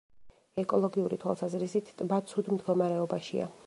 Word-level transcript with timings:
ეკოლოგიური 0.61 1.21
თვალსაზრისით 1.25 1.95
ტბა 2.01 2.23
ცუდ 2.33 2.53
მდგომარეობაშია. 2.59 3.53